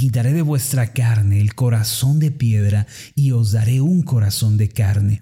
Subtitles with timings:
[0.00, 5.20] quitaré de vuestra carne el corazón de piedra y os daré un corazón de carne.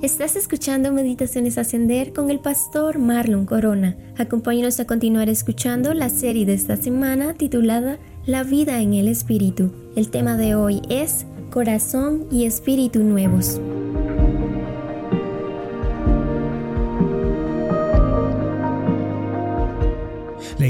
[0.00, 3.96] Estás escuchando Meditaciones Ascender con el pastor Marlon Corona.
[4.16, 9.72] Acompáñanos a continuar escuchando la serie de esta semana titulada La vida en el Espíritu.
[9.96, 13.60] El tema de hoy es Corazón y Espíritu Nuevos.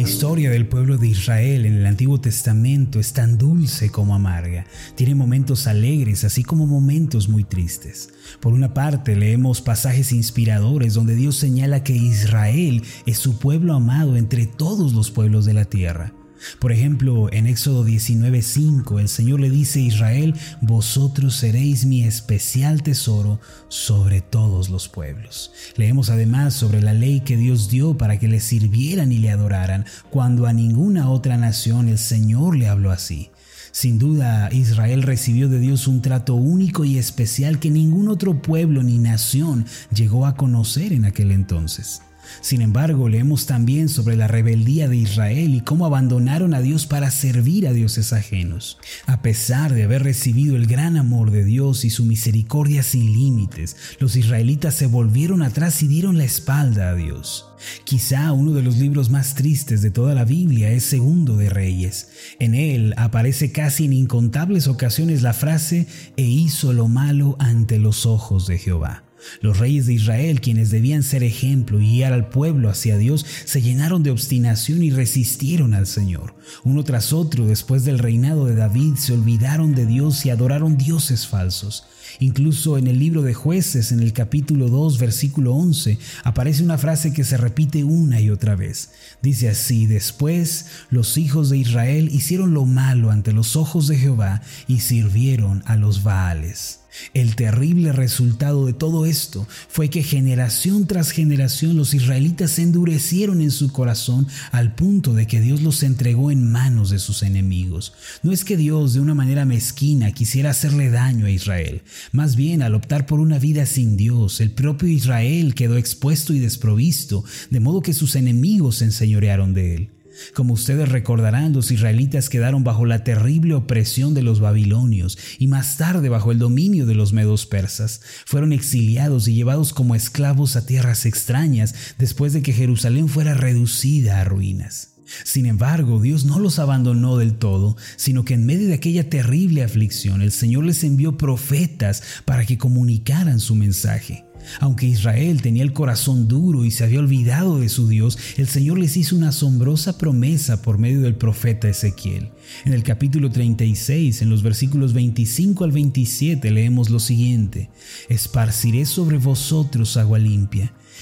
[0.06, 4.64] Historia del pueblo de Israel en el Antiguo Testamento es tan dulce como amarga.
[4.94, 8.10] Tiene momentos alegres así como momentos muy tristes.
[8.38, 14.16] Por una parte leemos pasajes inspiradores donde Dios señala que Israel es su pueblo amado
[14.16, 16.12] entre todos los pueblos de la tierra.
[16.58, 22.82] Por ejemplo, en Éxodo 19:5 el Señor le dice a Israel, vosotros seréis mi especial
[22.82, 25.52] tesoro sobre todos los pueblos.
[25.76, 29.84] Leemos además sobre la ley que Dios dio para que le sirvieran y le adoraran,
[30.10, 33.30] cuando a ninguna otra nación el Señor le habló así.
[33.72, 38.82] Sin duda, Israel recibió de Dios un trato único y especial que ningún otro pueblo
[38.82, 42.00] ni nación llegó a conocer en aquel entonces.
[42.40, 47.10] Sin embargo, leemos también sobre la rebeldía de Israel y cómo abandonaron a Dios para
[47.10, 48.78] servir a dioses ajenos.
[49.06, 53.76] A pesar de haber recibido el gran amor de Dios y su misericordia sin límites,
[53.98, 57.46] los israelitas se volvieron atrás y dieron la espalda a Dios.
[57.84, 62.10] Quizá uno de los libros más tristes de toda la Biblia es Segundo de Reyes.
[62.38, 65.86] En él aparece casi en incontables ocasiones la frase,
[66.16, 69.05] e hizo lo malo ante los ojos de Jehová.
[69.40, 73.62] Los reyes de Israel, quienes debían ser ejemplo y guiar al pueblo hacia Dios, se
[73.62, 76.34] llenaron de obstinación y resistieron al Señor.
[76.64, 81.26] Uno tras otro, después del reinado de David, se olvidaron de Dios y adoraron dioses
[81.26, 81.84] falsos.
[82.18, 87.12] Incluso en el libro de jueces, en el capítulo 2, versículo 11, aparece una frase
[87.12, 88.90] que se repite una y otra vez.
[89.22, 94.42] Dice así, después los hijos de Israel hicieron lo malo ante los ojos de Jehová
[94.66, 96.80] y sirvieron a los Baales.
[97.14, 103.40] El terrible resultado de todo esto fue que generación tras generación los israelitas se endurecieron
[103.40, 107.92] en su corazón al punto de que Dios los entregó en manos de sus enemigos.
[108.22, 112.62] No es que Dios de una manera mezquina quisiera hacerle daño a Israel, más bien
[112.62, 117.60] al optar por una vida sin Dios, el propio Israel quedó expuesto y desprovisto, de
[117.60, 119.95] modo que sus enemigos se enseñorearon de él.
[120.34, 125.76] Como ustedes recordarán, los israelitas quedaron bajo la terrible opresión de los babilonios y más
[125.76, 128.00] tarde bajo el dominio de los medos persas.
[128.26, 134.20] Fueron exiliados y llevados como esclavos a tierras extrañas después de que Jerusalén fuera reducida
[134.20, 134.96] a ruinas.
[135.24, 139.62] Sin embargo, Dios no los abandonó del todo, sino que en medio de aquella terrible
[139.62, 144.25] aflicción el Señor les envió profetas para que comunicaran su mensaje.
[144.60, 148.78] Aunque Israel tenía el corazón duro y se había olvidado de su Dios, el Señor
[148.78, 152.30] les hizo una asombrosa promesa por medio del profeta Ezequiel.
[152.64, 157.70] En el capítulo 36, en los versículos 25 al 27, leemos lo siguiente,
[158.08, 160.72] Esparciré sobre vosotros agua limpia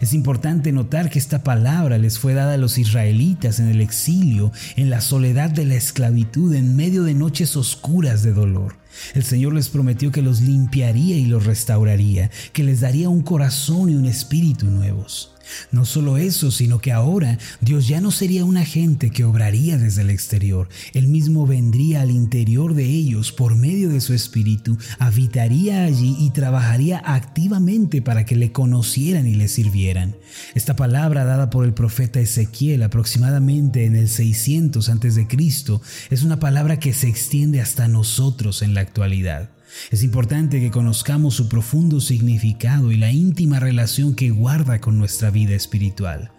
[0.00, 4.52] Es importante notar que esta palabra les fue dada a los israelitas en el exilio,
[4.76, 8.76] en la soledad de la esclavitud, en medio de noches oscuras de dolor.
[9.14, 13.88] El Señor les prometió que los limpiaría y los restauraría, que les daría un corazón
[13.90, 15.31] y un espíritu nuevos.
[15.70, 20.02] No solo eso, sino que ahora Dios ya no sería un agente que obraría desde
[20.02, 25.84] el exterior, Él mismo vendría al interior de ellos por medio de su espíritu, habitaría
[25.84, 30.16] allí y trabajaría activamente para que le conocieran y le sirvieran.
[30.54, 35.26] Esta palabra dada por el profeta Ezequiel aproximadamente en el 600 a.C.
[36.10, 39.50] es una palabra que se extiende hasta nosotros en la actualidad.
[39.90, 45.30] Es importante que conozcamos su profundo significado y la íntima relación que guarda con nuestra
[45.30, 46.30] vida espiritual.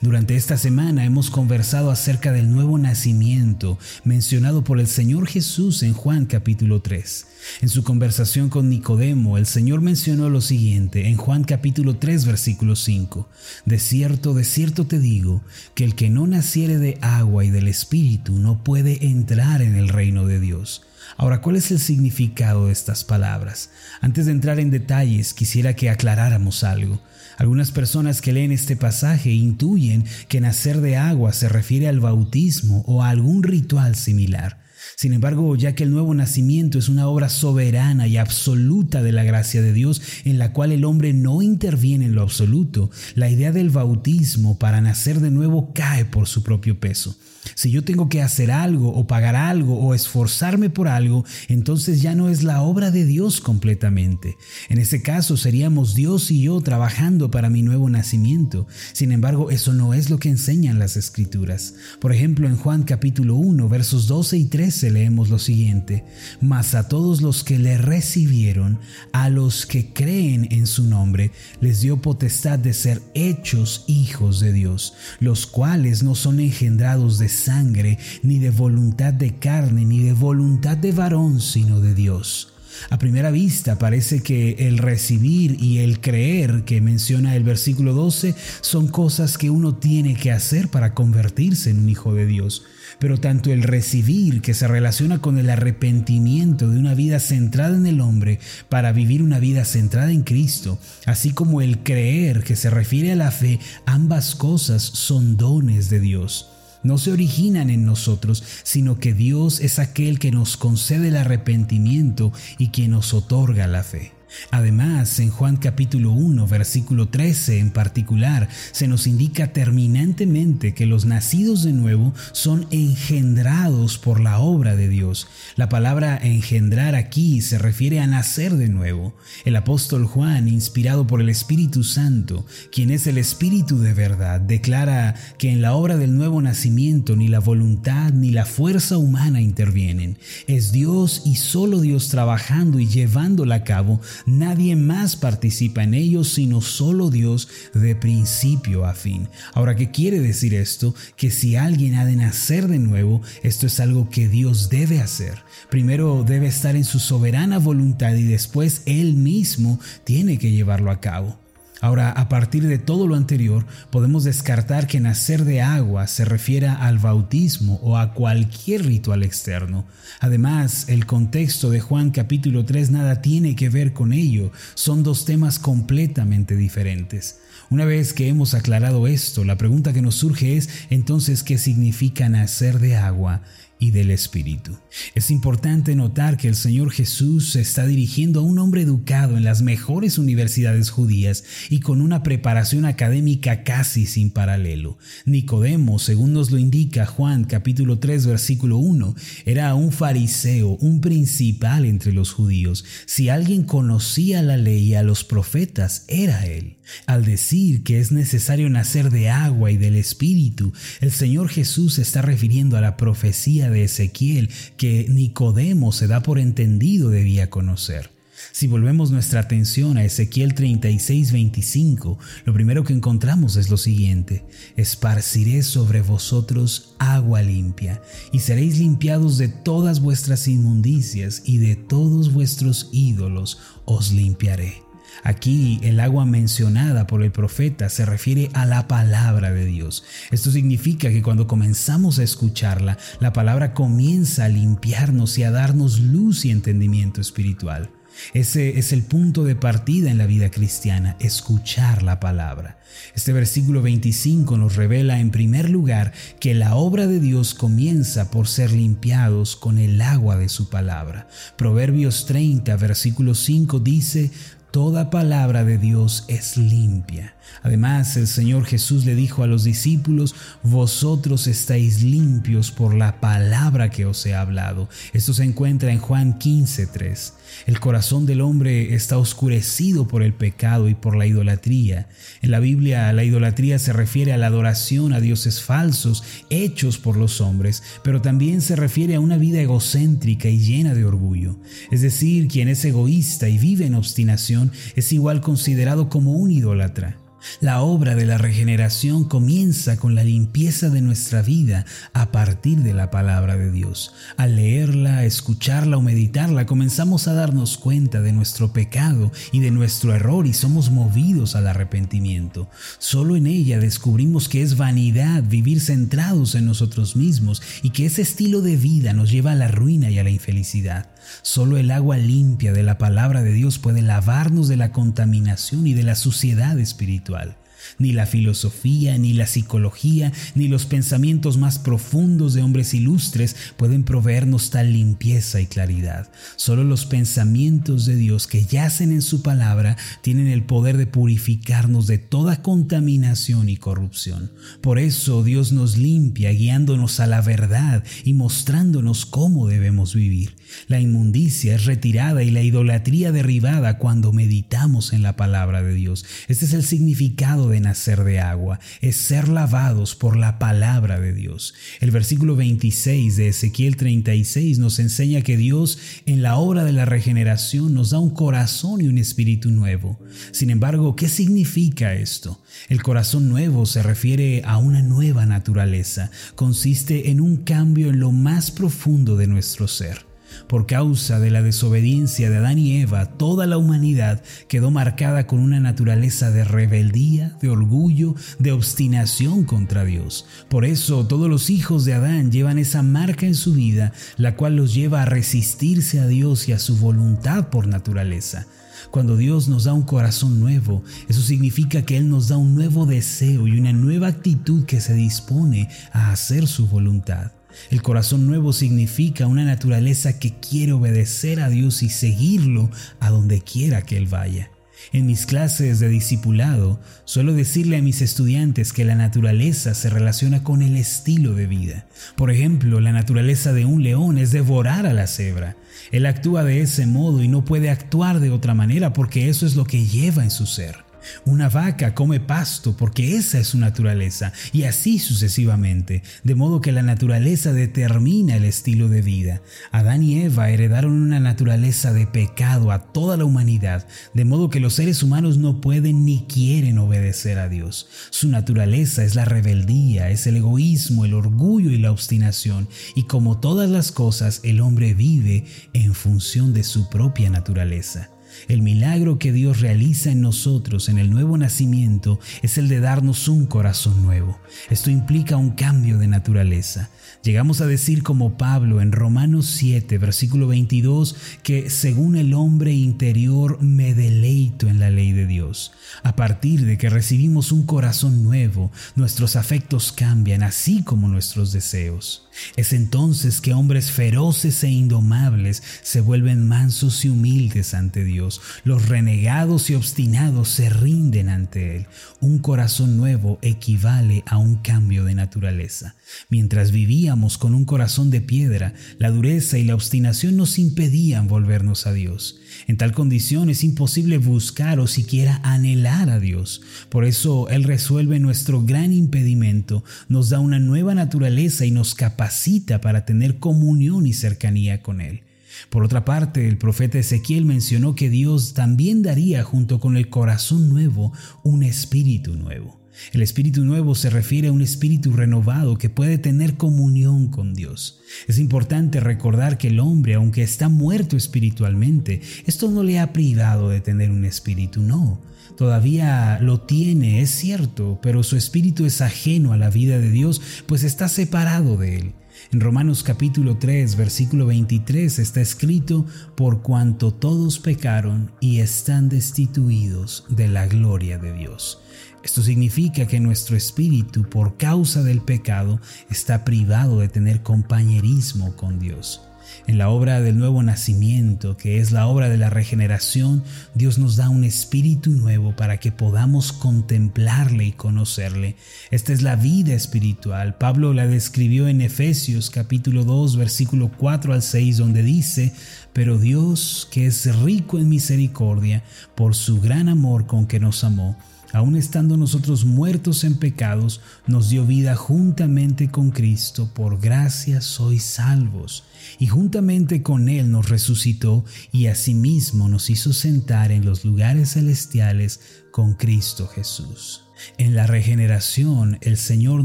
[0.00, 5.92] Durante esta semana hemos conversado acerca del nuevo nacimiento mencionado por el Señor Jesús en
[5.92, 7.26] Juan capítulo 3.
[7.62, 12.76] En su conversación con Nicodemo, el Señor mencionó lo siguiente en Juan capítulo 3 versículo
[12.76, 13.28] 5.
[13.66, 15.42] De cierto, de cierto te digo,
[15.74, 19.88] que el que no naciere de agua y del Espíritu no puede entrar en el
[19.88, 20.82] reino de Dios.
[21.16, 23.70] Ahora, ¿cuál es el significado de estas palabras?
[24.00, 27.02] Antes de entrar en detalles, quisiera que aclaráramos algo.
[27.38, 32.82] Algunas personas que leen este pasaje intuyen que nacer de agua se refiere al bautismo
[32.86, 34.62] o a algún ritual similar.
[34.96, 39.24] Sin embargo, ya que el nuevo nacimiento es una obra soberana y absoluta de la
[39.24, 43.52] gracia de Dios en la cual el hombre no interviene en lo absoluto, la idea
[43.52, 47.16] del bautismo para nacer de nuevo cae por su propio peso.
[47.54, 52.14] Si yo tengo que hacer algo o pagar algo o esforzarme por algo, entonces ya
[52.14, 54.36] no es la obra de Dios completamente.
[54.68, 58.66] En ese caso seríamos Dios y yo trabajando para mi nuevo nacimiento.
[58.92, 61.74] Sin embargo, eso no es lo que enseñan las escrituras.
[62.00, 66.04] Por ejemplo, en Juan capítulo 1, versos 12 y 13 leemos lo siguiente.
[66.40, 68.78] Mas a todos los que le recibieron,
[69.12, 74.52] a los que creen en su nombre, les dio potestad de ser hechos hijos de
[74.52, 80.12] Dios, los cuales no son engendrados de sangre, ni de voluntad de carne, ni de
[80.12, 82.52] voluntad de varón, sino de Dios.
[82.90, 88.34] A primera vista parece que el recibir y el creer que menciona el versículo 12
[88.60, 92.64] son cosas que uno tiene que hacer para convertirse en un hijo de Dios.
[92.98, 97.86] Pero tanto el recibir que se relaciona con el arrepentimiento de una vida centrada en
[97.86, 98.38] el hombre
[98.68, 103.16] para vivir una vida centrada en Cristo, así como el creer que se refiere a
[103.16, 106.51] la fe, ambas cosas son dones de Dios
[106.82, 112.32] no se originan en nosotros, sino que Dios es aquel que nos concede el arrepentimiento
[112.58, 114.21] y quien nos otorga la fe.
[114.50, 121.04] Además, en Juan capítulo 1, versículo 13 en particular, se nos indica terminantemente que los
[121.04, 125.28] nacidos de nuevo son engendrados por la obra de Dios.
[125.56, 129.14] La palabra engendrar aquí se refiere a nacer de nuevo.
[129.44, 135.14] El apóstol Juan, inspirado por el Espíritu Santo, quien es el Espíritu de verdad, declara
[135.38, 140.18] que en la obra del nuevo nacimiento ni la voluntad ni la fuerza humana intervienen.
[140.46, 146.28] Es Dios y solo Dios trabajando y llevándola a cabo Nadie más participa en ellos
[146.28, 149.28] sino solo Dios de principio a fin.
[149.54, 150.94] Ahora, ¿qué quiere decir esto?
[151.16, 155.38] Que si alguien ha de nacer de nuevo, esto es algo que Dios debe hacer.
[155.70, 161.00] Primero debe estar en su soberana voluntad y después Él mismo tiene que llevarlo a
[161.00, 161.41] cabo.
[161.82, 166.76] Ahora, a partir de todo lo anterior, podemos descartar que nacer de agua se refiera
[166.76, 169.84] al bautismo o a cualquier ritual externo.
[170.20, 175.24] Además, el contexto de Juan capítulo 3 nada tiene que ver con ello, son dos
[175.24, 177.40] temas completamente diferentes.
[177.68, 182.28] Una vez que hemos aclarado esto, la pregunta que nos surge es entonces qué significa
[182.28, 183.42] nacer de agua
[183.82, 184.78] y del Espíritu.
[185.16, 189.42] Es importante notar que el Señor Jesús se está dirigiendo a un hombre educado en
[189.42, 194.98] las mejores universidades judías y con una preparación académica casi sin paralelo.
[195.24, 201.84] Nicodemo, según nos lo indica Juan capítulo 3 versículo 1, era un fariseo, un principal
[201.84, 202.84] entre los judíos.
[203.06, 206.76] Si alguien conocía la ley y a los profetas, era él.
[207.06, 212.02] Al decir que es necesario nacer de agua y del Espíritu, el Señor Jesús se
[212.02, 218.10] está refiriendo a la profecía de Ezequiel que Nicodemo se da por entendido debía conocer.
[218.50, 224.44] Si volvemos nuestra atención a Ezequiel 36:25, lo primero que encontramos es lo siguiente,
[224.76, 228.02] esparciré sobre vosotros agua limpia,
[228.32, 234.91] y seréis limpiados de todas vuestras inmundicias y de todos vuestros ídolos os limpiaré.
[235.22, 240.04] Aquí el agua mencionada por el profeta se refiere a la palabra de Dios.
[240.30, 246.00] Esto significa que cuando comenzamos a escucharla, la palabra comienza a limpiarnos y a darnos
[246.00, 247.90] luz y entendimiento espiritual.
[248.34, 252.78] Ese es el punto de partida en la vida cristiana, escuchar la palabra.
[253.14, 258.48] Este versículo 25 nos revela en primer lugar que la obra de Dios comienza por
[258.48, 261.28] ser limpiados con el agua de su palabra.
[261.56, 264.30] Proverbios 30, versículo 5 dice,
[264.72, 267.34] Toda palabra de Dios es limpia.
[267.62, 273.90] Además, el Señor Jesús le dijo a los discípulos, vosotros estáis limpios por la palabra
[273.90, 274.88] que os he hablado.
[275.12, 277.32] Esto se encuentra en Juan 15.3.
[277.66, 282.08] El corazón del hombre está oscurecido por el pecado y por la idolatría.
[282.40, 287.16] En la Biblia, la idolatría se refiere a la adoración a dioses falsos hechos por
[287.16, 291.56] los hombres, pero también se refiere a una vida egocéntrica y llena de orgullo.
[291.90, 297.18] Es decir, quien es egoísta y vive en obstinación es igual considerado como un idólatra.
[297.60, 302.94] La obra de la regeneración comienza con la limpieza de nuestra vida a partir de
[302.94, 304.14] la palabra de Dios.
[304.36, 310.14] Al leerla, escucharla o meditarla, comenzamos a darnos cuenta de nuestro pecado y de nuestro
[310.14, 312.68] error y somos movidos al arrepentimiento.
[312.98, 318.22] Solo en ella descubrimos que es vanidad vivir centrados en nosotros mismos y que ese
[318.22, 321.08] estilo de vida nos lleva a la ruina y a la infelicidad.
[321.42, 325.94] Solo el agua limpia de la palabra de Dios puede lavarnos de la contaminación y
[325.94, 327.31] de la suciedad espiritual.
[327.32, 327.54] étoiles.
[327.98, 334.04] Ni la filosofía, ni la psicología, ni los pensamientos más profundos de hombres ilustres pueden
[334.04, 336.30] proveernos tal limpieza y claridad.
[336.56, 342.06] Solo los pensamientos de Dios que yacen en su palabra tienen el poder de purificarnos
[342.06, 344.52] de toda contaminación y corrupción.
[344.80, 350.54] Por eso Dios nos limpia guiándonos a la verdad y mostrándonos cómo debemos vivir.
[350.88, 356.24] La inmundicia es retirada y la idolatría derribada cuando meditamos en la palabra de Dios.
[356.48, 361.32] Este es el significado de nacer de agua, es ser lavados por la palabra de
[361.32, 361.74] Dios.
[362.00, 367.04] El versículo 26 de Ezequiel 36 nos enseña que Dios en la obra de la
[367.04, 370.18] regeneración nos da un corazón y un espíritu nuevo.
[370.52, 372.62] Sin embargo, ¿qué significa esto?
[372.88, 378.32] El corazón nuevo se refiere a una nueva naturaleza, consiste en un cambio en lo
[378.32, 380.31] más profundo de nuestro ser.
[380.66, 385.60] Por causa de la desobediencia de Adán y Eva, toda la humanidad quedó marcada con
[385.60, 390.46] una naturaleza de rebeldía, de orgullo, de obstinación contra Dios.
[390.68, 394.76] Por eso todos los hijos de Adán llevan esa marca en su vida, la cual
[394.76, 398.66] los lleva a resistirse a Dios y a su voluntad por naturaleza.
[399.10, 403.04] Cuando Dios nos da un corazón nuevo, eso significa que Él nos da un nuevo
[403.06, 407.52] deseo y una nueva actitud que se dispone a hacer su voluntad.
[407.90, 413.60] El corazón nuevo significa una naturaleza que quiere obedecer a Dios y seguirlo a donde
[413.60, 414.70] quiera que Él vaya.
[415.12, 420.62] En mis clases de discipulado suelo decirle a mis estudiantes que la naturaleza se relaciona
[420.62, 422.06] con el estilo de vida.
[422.36, 425.76] Por ejemplo, la naturaleza de un león es devorar a la cebra.
[426.12, 429.76] Él actúa de ese modo y no puede actuar de otra manera porque eso es
[429.76, 431.11] lo que lleva en su ser.
[431.44, 436.92] Una vaca come pasto porque esa es su naturaleza y así sucesivamente, de modo que
[436.92, 439.62] la naturaleza determina el estilo de vida.
[439.90, 444.80] Adán y Eva heredaron una naturaleza de pecado a toda la humanidad, de modo que
[444.80, 448.08] los seres humanos no pueden ni quieren obedecer a Dios.
[448.30, 453.58] Su naturaleza es la rebeldía, es el egoísmo, el orgullo y la obstinación, y como
[453.60, 458.31] todas las cosas, el hombre vive en función de su propia naturaleza.
[458.68, 463.48] El milagro que Dios realiza en nosotros en el nuevo nacimiento es el de darnos
[463.48, 464.58] un corazón nuevo.
[464.90, 467.10] Esto implica un cambio de naturaleza.
[467.42, 473.82] Llegamos a decir como Pablo en Romanos 7, versículo 22, que según el hombre interior
[473.82, 475.92] me deleito en la ley de Dios.
[476.22, 482.48] A partir de que recibimos un corazón nuevo, nuestros afectos cambian, así como nuestros deseos.
[482.76, 488.41] Es entonces que hombres feroces e indomables se vuelven mansos y humildes ante Dios.
[488.84, 492.06] Los renegados y obstinados se rinden ante Él.
[492.40, 496.16] Un corazón nuevo equivale a un cambio de naturaleza.
[496.48, 502.06] Mientras vivíamos con un corazón de piedra, la dureza y la obstinación nos impedían volvernos
[502.06, 502.58] a Dios.
[502.86, 506.82] En tal condición es imposible buscar o siquiera anhelar a Dios.
[507.08, 513.00] Por eso Él resuelve nuestro gran impedimento, nos da una nueva naturaleza y nos capacita
[513.00, 515.42] para tener comunión y cercanía con Él.
[515.90, 520.88] Por otra parte, el profeta Ezequiel mencionó que Dios también daría junto con el corazón
[520.88, 523.02] nuevo un espíritu nuevo.
[523.32, 528.20] El espíritu nuevo se refiere a un espíritu renovado que puede tener comunión con Dios.
[528.48, 533.90] Es importante recordar que el hombre, aunque está muerto espiritualmente, esto no le ha privado
[533.90, 535.40] de tener un espíritu, no.
[535.76, 540.60] Todavía lo tiene, es cierto, pero su espíritu es ajeno a la vida de Dios,
[540.86, 542.34] pues está separado de él.
[542.70, 550.46] En Romanos capítulo 3, versículo 23 está escrito, por cuanto todos pecaron y están destituidos
[550.48, 552.00] de la gloria de Dios.
[552.42, 556.00] Esto significa que nuestro espíritu, por causa del pecado,
[556.30, 559.42] está privado de tener compañerismo con Dios.
[559.86, 563.64] En la obra del nuevo nacimiento, que es la obra de la regeneración,
[563.94, 568.76] Dios nos da un espíritu nuevo para que podamos contemplarle y conocerle.
[569.10, 570.76] Esta es la vida espiritual.
[570.76, 575.72] Pablo la describió en Efesios capítulo 2 versículo 4 al 6 donde dice,
[576.12, 579.02] pero Dios, que es rico en misericordia,
[579.34, 581.36] por su gran amor con que nos amó,
[581.72, 588.22] aun estando nosotros muertos en pecados, nos dio vida juntamente con Cristo, por gracia sois
[588.22, 589.04] salvos,
[589.38, 595.60] y juntamente con Él nos resucitó y asimismo nos hizo sentar en los lugares celestiales
[595.90, 597.41] con Cristo Jesús.
[597.78, 599.84] En la regeneración el Señor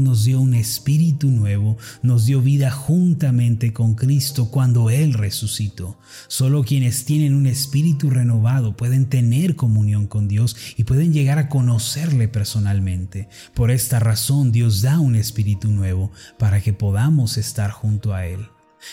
[0.00, 5.98] nos dio un espíritu nuevo, nos dio vida juntamente con Cristo cuando Él resucitó.
[6.28, 11.48] Solo quienes tienen un espíritu renovado pueden tener comunión con Dios y pueden llegar a
[11.48, 13.28] conocerle personalmente.
[13.54, 18.48] Por esta razón Dios da un espíritu nuevo para que podamos estar junto a Él.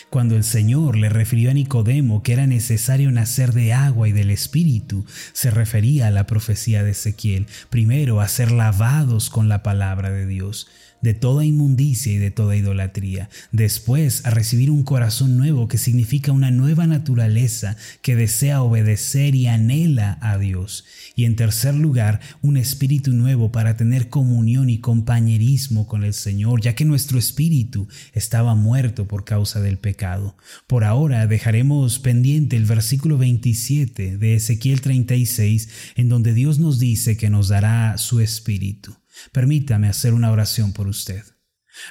[0.10, 4.32] Cuando el Señor le refirió a Nicodemo que era necesario nacer de agua y del
[4.32, 10.12] Espíritu, se refería a la profecía de Ezequiel, primero a ser lavados con la palabra
[10.12, 10.68] de Dios,
[11.06, 16.32] de toda inmundicia y de toda idolatría, después a recibir un corazón nuevo que significa
[16.32, 20.84] una nueva naturaleza que desea obedecer y anhela a Dios,
[21.16, 26.60] y en tercer lugar un espíritu nuevo para tener comunión y compañerismo con el Señor,
[26.62, 30.36] ya que nuestro espíritu estaba muerto por causa del pecado.
[30.66, 37.16] Por ahora dejaremos pendiente el versículo 27 de Ezequiel 36, en donde Dios nos dice
[37.16, 38.96] que nos dará su espíritu.
[39.32, 41.24] Permítame hacer una oración por usted.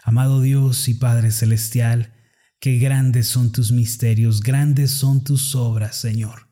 [0.02, 2.14] Amado Dios y Padre Celestial,
[2.60, 6.43] qué grandes son tus misterios, grandes son tus obras, Señor.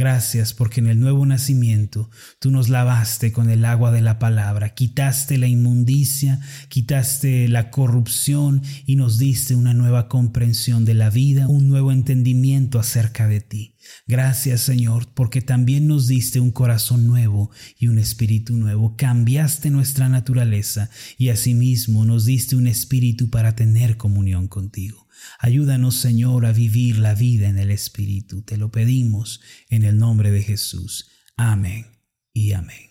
[0.00, 4.70] Gracias porque en el nuevo nacimiento tú nos lavaste con el agua de la palabra,
[4.70, 6.40] quitaste la inmundicia,
[6.70, 12.78] quitaste la corrupción y nos diste una nueva comprensión de la vida, un nuevo entendimiento
[12.78, 13.74] acerca de ti.
[14.06, 20.08] Gracias Señor porque también nos diste un corazón nuevo y un espíritu nuevo, cambiaste nuestra
[20.08, 20.88] naturaleza
[21.18, 25.09] y asimismo nos diste un espíritu para tener comunión contigo.
[25.38, 28.42] Ayúdanos, Señor, a vivir la vida en el Espíritu.
[28.42, 31.10] Te lo pedimos en el nombre de Jesús.
[31.36, 31.86] Amén
[32.32, 32.90] y amén.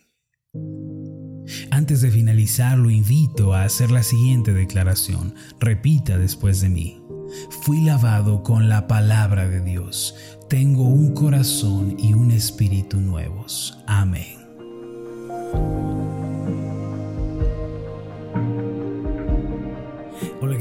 [1.71, 5.35] Antes de finalizar, lo invito a hacer la siguiente declaración.
[5.59, 7.01] Repita después de mí.
[7.61, 10.15] Fui lavado con la palabra de Dios.
[10.49, 13.77] Tengo un corazón y un espíritu nuevos.
[13.87, 14.39] Amén.